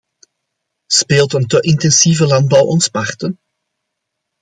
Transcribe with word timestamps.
Speelt 0.87 1.33
een 1.33 1.47
te 1.47 1.59
intensieve 1.59 2.27
landbouw 2.27 2.63
ons 2.63 2.87
parten? 2.87 3.39